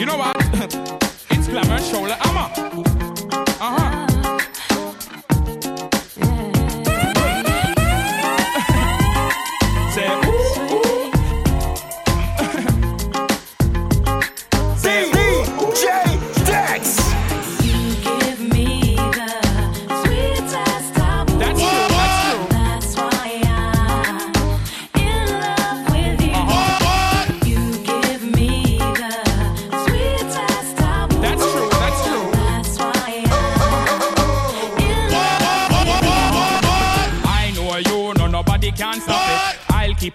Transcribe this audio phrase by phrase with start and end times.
[0.00, 0.34] You know what?
[1.30, 2.59] it's glamour shoulder armor.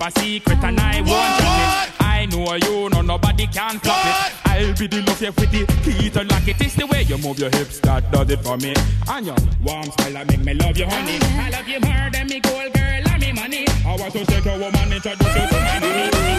[0.05, 1.93] A secret and I won't drop it.
[1.99, 4.33] I know you, no nobody can stop it.
[4.45, 6.61] I'll be the love with the key to lock it.
[6.61, 8.73] It's the way you move your hips that does it for me.
[9.07, 11.17] And your warm smile that make me love you, honey.
[11.21, 13.65] I love you more than me gold girl and me money.
[13.85, 16.35] I want to take a woman, introduce you to my mommy.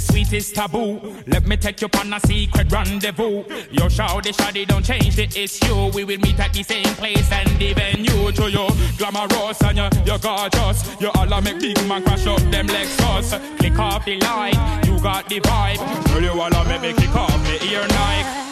[0.00, 1.00] The sweetest taboo.
[1.26, 3.44] Let me take you on a secret rendezvous.
[3.70, 5.90] Your shawty shawty don't change the issue.
[5.94, 8.32] We will meet at the same place and the venue.
[8.32, 11.00] To you, glamorous and you, you're gorgeous.
[11.00, 13.58] You all a make big man crash up them Lexus.
[13.58, 15.78] Click off the light, you got the vibe.
[16.12, 18.49] Girl, you all a make me kick off the ear knife.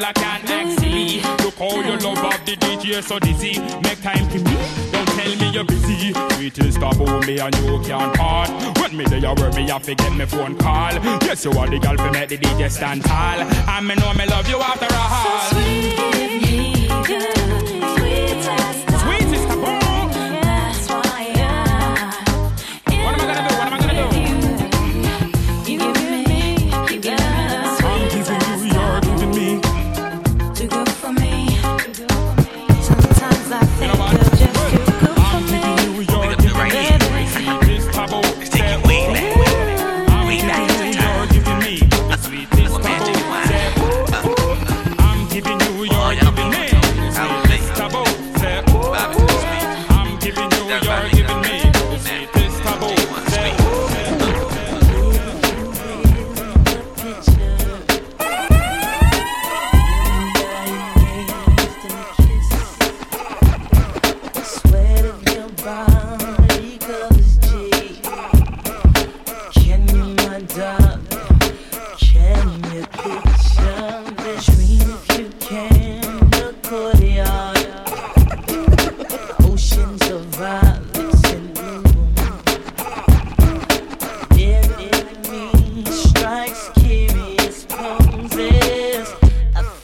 [0.00, 3.60] Girl, I can't act silly Look how you love of the DJ so dizzy.
[3.82, 4.56] Make time for me,
[4.92, 6.12] don't tell me you're busy.
[6.70, 8.50] Stop taboo, me and you can't part.
[8.78, 10.92] When me there you work, me have to get me phone call.
[11.22, 13.40] Yes, you are the girl fi make the DJ stand tall.
[13.40, 16.79] And me know me love you after all sweet.
[33.96, 34.19] ません。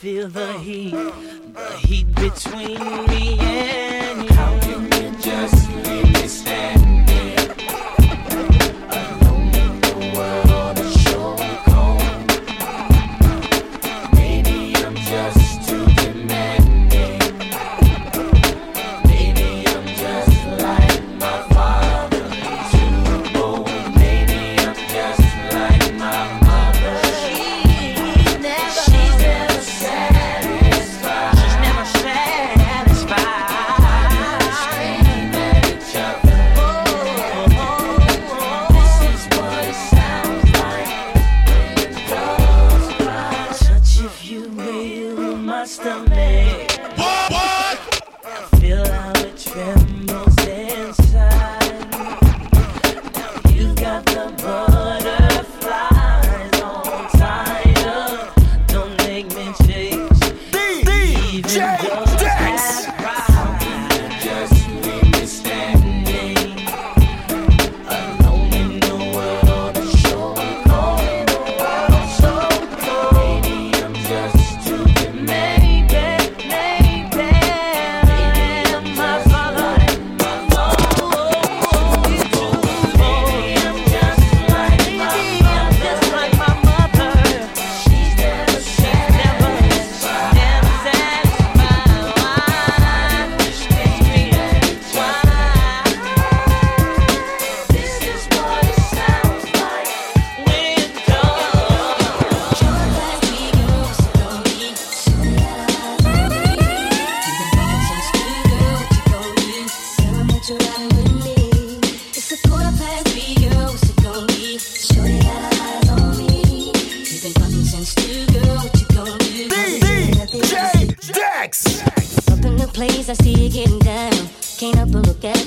[0.06, 2.78] Feel the heat, the heat between
[3.08, 4.25] me and you.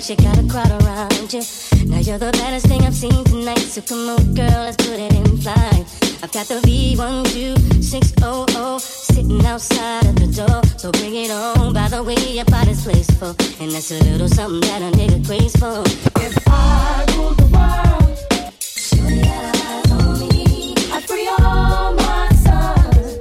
[0.09, 1.43] You, got a crowd around you.
[1.85, 5.13] Now you're the baddest thing I've seen tonight, so come on, girl, let's put it
[5.13, 5.85] in flight.
[6.23, 11.73] I've got the V12600 sitting outside of the door, so bring it on.
[11.73, 15.55] By the way, your body's placeful, and that's a little something that a nigga craves
[15.55, 15.83] for.
[16.21, 18.17] If I rule the world,
[18.59, 20.73] surely eyes on me.
[20.91, 23.19] I free all my sons.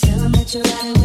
[0.00, 0.97] Tell that you're riding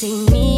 [0.00, 0.49] See me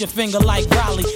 [0.00, 0.73] Your finger like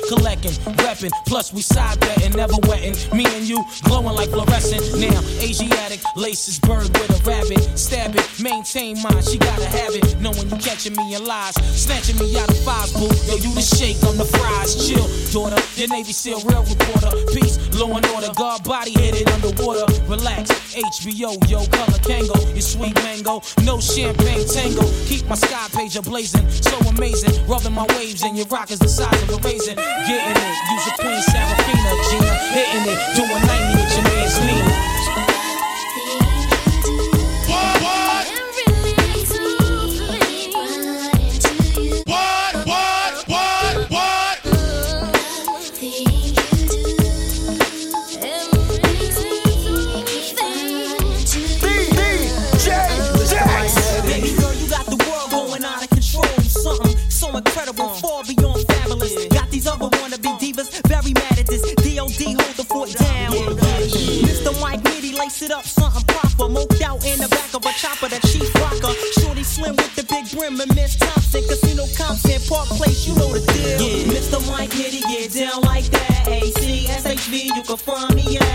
[0.09, 0.53] collecting,
[0.85, 2.95] repping, plus we side betting, never wetting.
[3.17, 4.83] Me and you glowing like fluorescent.
[5.00, 7.79] Now, Asiatic, laces bird with a rabbit.
[7.79, 10.21] Stab it, maintain mine, she gotta have it.
[10.21, 13.09] Knowing you catching me in lies, snatching me out of five, boo.
[13.27, 14.75] Yo, you the shake, I'm the fries.
[14.87, 17.12] Chill, daughter, your Navy SEAL real reporter.
[17.33, 19.87] Peace, law and order, guard body hidden underwater.
[20.06, 23.43] Relax, HBO, yo, color Kango, your sweet mango.
[23.65, 26.47] No champagne tango, keep my sky page ablazing.
[26.50, 29.79] So amazing, rubbing my waves and your rock is the size of a raisin.
[30.06, 32.32] Getting it, use a Queen Serafina, Gina.
[32.52, 34.75] Hitting it, doing 90 with your man's Nina.
[42.06, 42.55] What?
[42.67, 43.12] What?
[43.29, 43.90] What?
[43.90, 44.37] What?
[54.05, 56.25] Baby girl, you got the world going out of control.
[56.43, 58.68] Something so incredible, far beyond.
[59.49, 61.62] Got these other wannabe divas very mad at this.
[61.73, 63.33] DOD, hold the fort down.
[63.33, 64.52] Mr.
[64.61, 66.52] Mike Nitty, lace it up, something proper.
[66.52, 68.93] Moped out in the back of a chopper, the chief rocker.
[69.21, 71.43] Shorty slim with the big brim and Miss Thompson.
[71.49, 73.81] Casino Compton, Park Place, you know the deal.
[73.81, 74.38] Yeah, Mr.
[74.50, 76.26] Mike Nitty, get down like that.
[76.26, 78.48] ACSHV, you can find me at.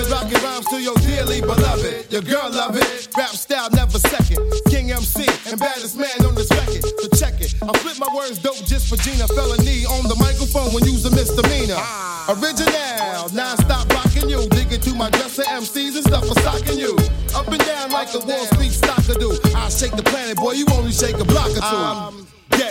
[0.00, 2.12] Undiscovered, rocking rhymes to your dearly beloved.
[2.12, 4.38] Your girl love it, rap style never second.
[4.68, 6.82] King MC and baddest man on this record.
[6.84, 7.54] So check it.
[7.62, 9.26] I flip my words dope just for Gina.
[9.28, 11.80] Felony on the microphone when use a misdemeanor.
[12.28, 14.48] Original, non-stop rocking you.
[14.50, 16.96] Dig into my dresser, MCs and stuff for stocking you.
[17.34, 19.30] Up and down like the Wall Street stocker do.
[19.56, 21.76] I shake the planet, boy, you only shake a block or two.
[21.76, 22.19] Um,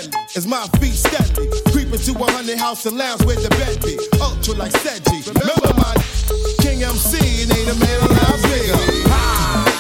[0.02, 1.48] deadly as my feet steadily.
[1.72, 3.98] Creeping to a hundred house and lounge where the bed be.
[4.22, 5.30] Ultra like Sedgy.
[5.30, 5.94] Remember my
[6.62, 9.79] King MC, and ain't a man alive bigger.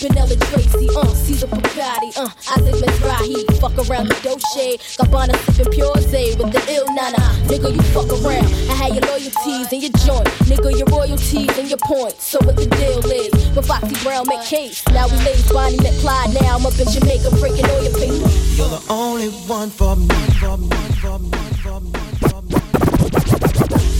[0.00, 5.72] Vanilla and Tracy, uh, Caesar Bugatti, uh, Isaac Mizrahi, fuck around with Dolce, Gabbana sipping
[5.72, 7.20] pure with the ill nana.
[7.44, 11.68] Nigga, you fuck around, I had your loyalties and your joint, nigga, your royalties and
[11.68, 12.26] your points.
[12.26, 16.40] So what the deal is, with Foxy Brown make case, now we lay Bonnie McClyde,
[16.40, 18.24] now I'm up in Jamaica breaking all your paper.
[18.56, 22.56] You're the only one for me, for me, for me, for me, for me.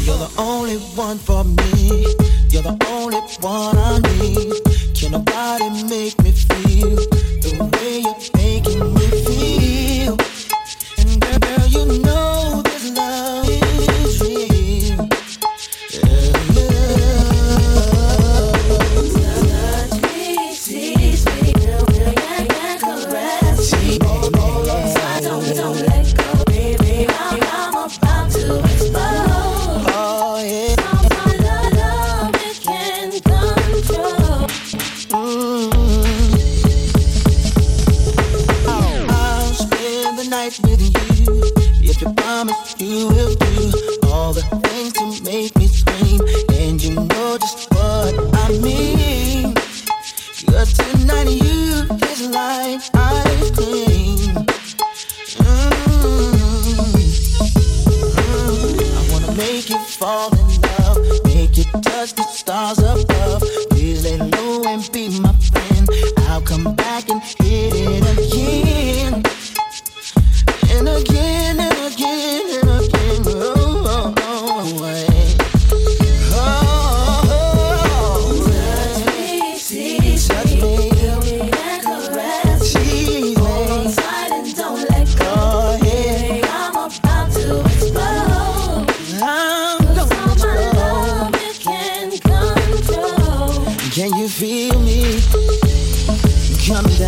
[0.09, 2.39] You're the only one for me.
[2.52, 4.95] You're the only one I need.
[4.97, 9.59] Can nobody make me feel the way you're making me feel?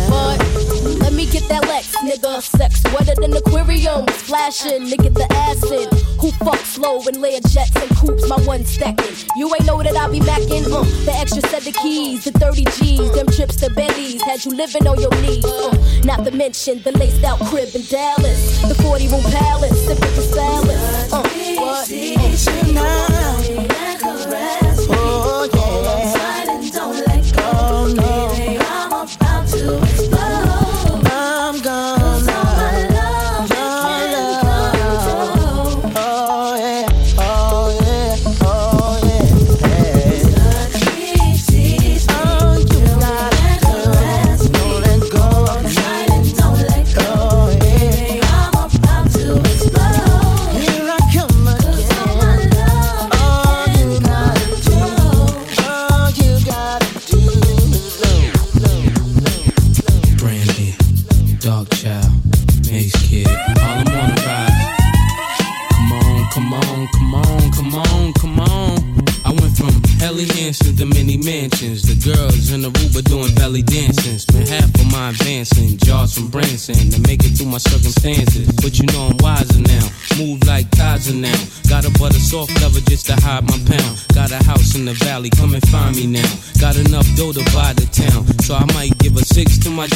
[0.09, 0.39] But
[0.99, 2.41] let me get that Lex, nigga.
[2.41, 4.87] Sex wetter than aquarium, flashing.
[4.87, 5.87] Nigga, the acid.
[6.19, 8.27] Who fucks slow and layer jets and coops?
[8.27, 9.15] My one stacking.
[9.35, 10.65] You ain't know that I be backing.
[10.65, 14.21] Uh, the extra set of keys, the 30 G's, them trips to Bentley's.
[14.23, 15.45] Had you living on your knees.
[15.45, 20.13] Uh, not to mention the laced out crib in Dallas, the 40 room palace, sipping
[20.15, 20.77] for salad.
[21.13, 21.21] Uh,
[21.55, 21.91] what?
[22.75, 23.62] Uh,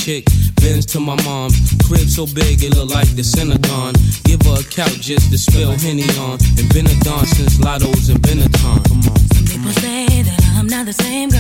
[0.08, 0.26] chick.
[0.56, 1.52] Bends to my mom.
[1.86, 3.96] Crib so big it look like the Synagogue.
[4.24, 6.40] Give her a couch just to spill Henny on.
[6.58, 8.80] And been a don since Lotto's and Benetton.
[8.88, 9.20] Come on.
[9.36, 11.37] Some people say that I'm not the same guy.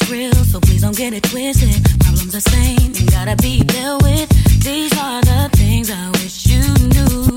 [0.00, 1.82] it's real, so please don't get it twisted.
[2.00, 4.28] Problems are same and gotta be dealt with.
[4.62, 7.35] These are the things I wish you knew.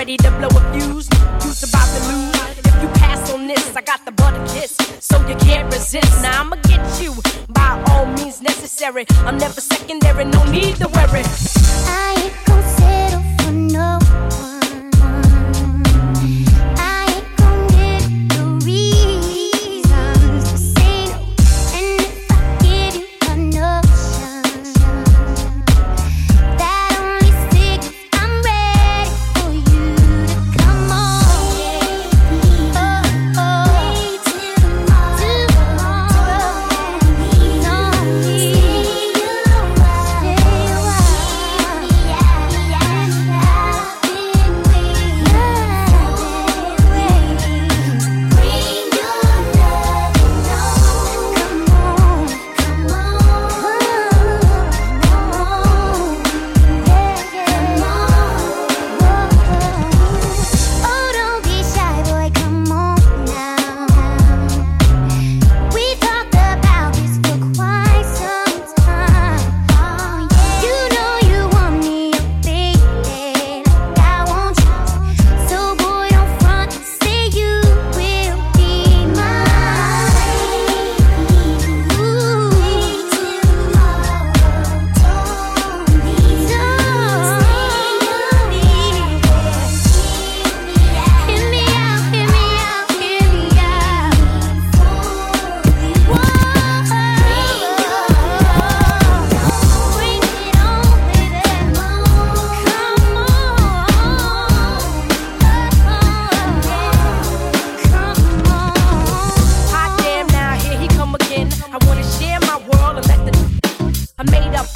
[0.00, 1.06] Ready to blow a fuse.
[1.44, 2.32] You's about to lose.
[2.56, 6.22] If you pass on this, I got the butter kiss, so you can't resist.
[6.22, 7.12] Now I'ma get you
[7.50, 9.04] by all means necessary.
[9.26, 11.24] I'm never secondary, no need to worry.
[11.84, 12.32] I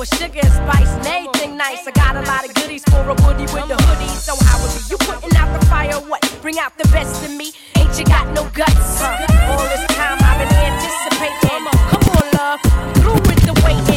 [0.05, 1.87] of sugar and spice and everything nice.
[1.87, 4.15] I got a lot of goodies for a woody with a hoodie.
[4.21, 5.99] So how would you putting out the fire?
[6.09, 6.21] What?
[6.43, 7.53] Bring out the best in me?
[7.77, 9.03] Ain't you got no guts?
[9.03, 11.65] All this time I've been anticipating.
[11.93, 12.61] Come on, love,
[12.97, 13.94] through with the waiting.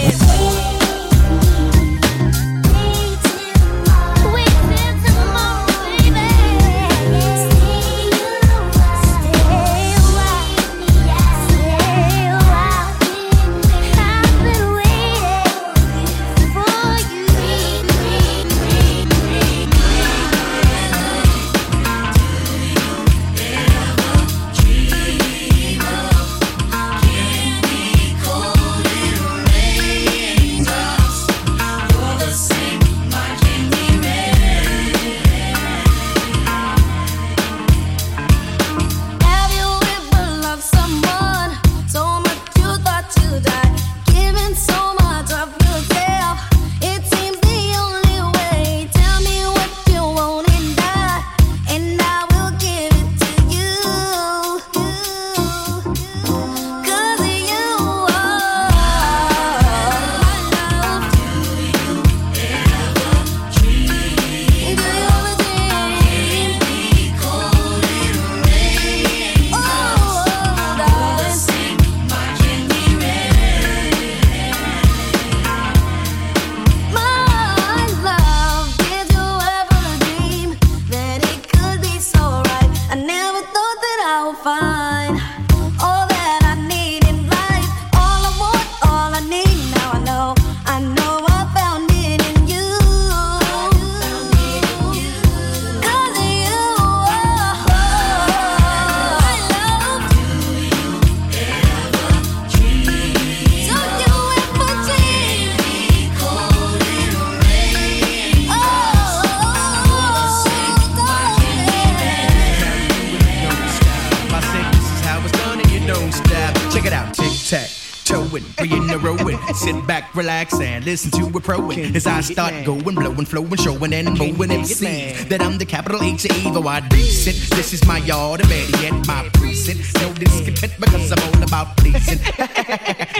[119.58, 121.72] Sit back, relax, and listen to a pro.
[121.72, 126.26] As I start going, blowing, flowing, showing, and moving MCs that I'm the capital H
[126.26, 126.68] of evil.
[126.68, 127.38] I decent.
[127.58, 129.82] This is my yard, and better yet, my precinct.
[130.02, 132.20] No discontent because I'm all about pleasing.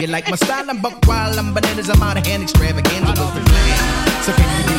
[0.00, 0.70] you like my style?
[0.70, 1.90] I'm buck wild, I'm bananas.
[1.90, 4.22] I'm out of hand, extravaganza was the plan.
[4.22, 4.77] So can you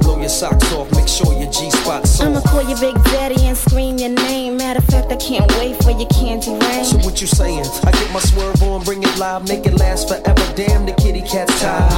[0.00, 3.56] blow your socks off, make sure your G spot's I'ma call you Big Daddy and
[3.56, 4.56] scream your name.
[4.56, 6.84] Matter of fact, I can't wait for your candy rain.
[6.84, 7.64] So what you saying?
[7.84, 10.46] I get my swerve on, bring it live, make it last forever.
[10.54, 11.90] Damn, the kitty cat's tired.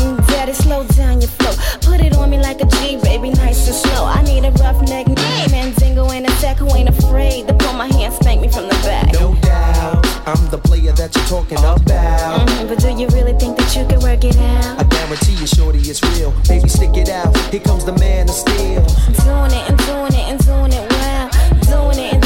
[0.00, 1.54] Mm, daddy, slow down your flow.
[1.80, 4.04] Put it on me like a G, baby, nice and slow.
[4.04, 5.06] I need a rough neck,
[5.50, 8.74] Mandingo and a sack who ain't afraid to pull my hand, spank me from the
[8.84, 9.12] back.
[9.12, 9.53] No doubt,
[9.84, 11.80] I'm the player that you're talking about.
[11.84, 14.80] Mhm, but do you really think that you can work it out?
[14.80, 16.32] I guarantee you, shorty, it's real.
[16.48, 17.36] Baby, stick it out.
[17.50, 18.84] Here comes the man of steel.
[19.06, 21.28] I'm doing it and doing it and doing it well.
[21.68, 22.23] Doing it and doing it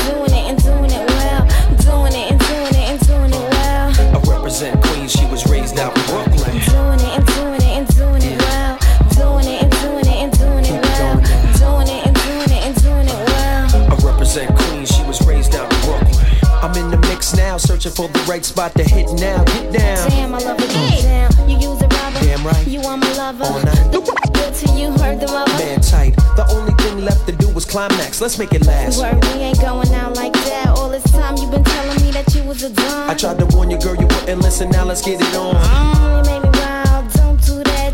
[17.88, 19.44] searching for the right spot to hit now.
[19.44, 20.10] Get down.
[20.10, 20.68] Damn, I love it.
[20.68, 21.48] Get down.
[21.48, 22.20] You use a rubber.
[22.20, 22.66] Damn right.
[22.66, 23.44] You are my lover.
[23.44, 23.92] All night.
[23.92, 24.00] The
[24.34, 25.52] good till you heard the mother.
[25.52, 26.16] Man tight.
[26.36, 28.20] The only thing left to do was climax.
[28.20, 28.98] Let's make it last.
[29.00, 30.68] Word, we ain't going out like that.
[30.68, 33.10] All this time you been telling me that you was a dime.
[33.10, 34.70] I tried to warn you, girl, you wouldn't listen.
[34.70, 35.54] Now let's get it on.
[35.54, 36.87] Mm, you made me wild.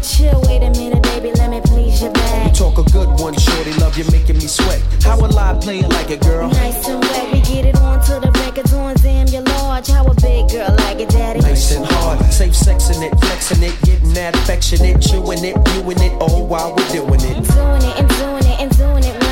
[0.04, 0.40] Don't do that.
[0.40, 0.40] Chill.
[0.46, 1.32] Wait a minute, baby.
[1.32, 2.54] Let me please your back.
[2.54, 3.72] Talk a good one, shorty.
[3.74, 4.82] Love you, making me sweat.
[5.02, 6.48] How will I play it like a girl?
[6.50, 7.32] Nice and wet.
[7.32, 8.96] We get it on to the records on.
[8.96, 9.88] Damn, you're large.
[9.88, 11.40] How a big girl like it, daddy.
[11.40, 16.12] Nice and hard, safe sexing it, flexing it, getting that affectionate, chewing it, viewing it,
[16.20, 17.44] all while we're doing it.
[17.44, 19.23] Doing it and doing it and doing it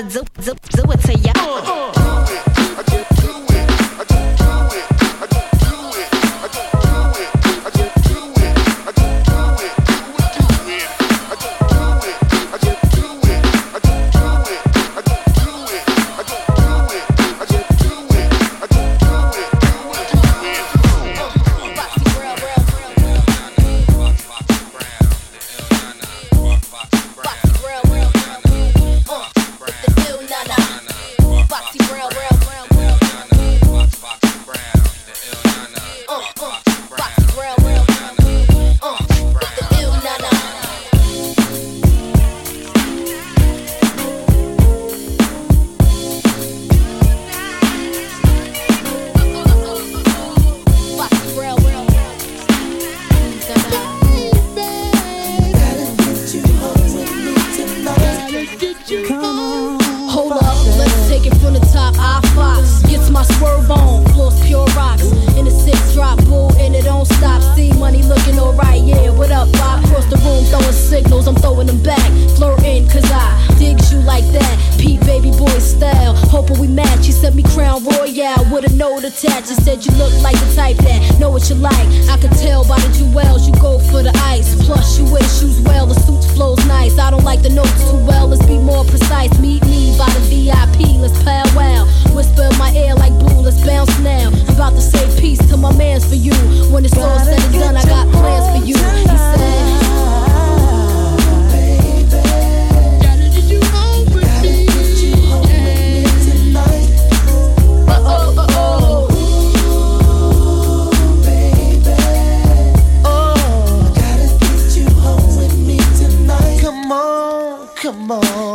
[0.00, 1.32] to do do do it to ya.
[1.36, 1.79] Hold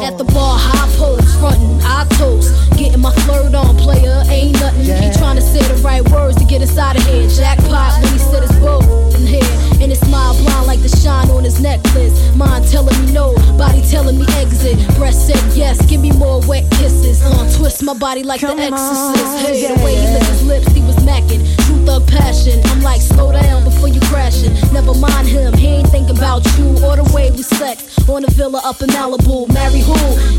[0.04, 2.54] At the bar, high pose, frontin', I toast.
[2.78, 4.86] Getting my flirt on, player, ain't nothing.
[4.86, 7.28] He trying to say the right words to get inside of here.
[7.30, 8.84] Jackpot when he said his boat
[9.15, 9.56] in here.
[9.82, 12.13] And his smile blind like the shine on his necklace.
[12.36, 14.78] Mind telling me no, body telling me exit.
[14.95, 17.21] Breast said yes, give me more wet kisses.
[17.23, 19.45] Uh, twist my body like the exorcist.
[19.45, 21.43] Hey, the way he licked his lips, he was macking.
[21.86, 22.62] Thug passion.
[22.65, 24.54] I'm like, slow down before you crashing.
[24.74, 27.98] Never mind him, he ain't thinking about you or the way we sex.
[28.10, 29.52] On a villa up in Malibu.
[29.54, 29.95] Marry who?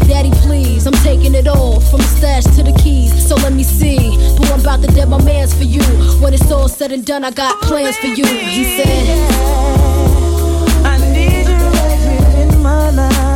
[0.07, 0.87] Daddy, please.
[0.87, 3.13] I'm taking it all from the stash to the keys.
[3.29, 4.17] So let me see.
[4.37, 5.83] Boy, I'm about to dead my mans for you.
[6.21, 8.27] When it's all said and done, I got plans for you.
[8.27, 9.07] He said,
[10.85, 13.36] I need you right here in my life.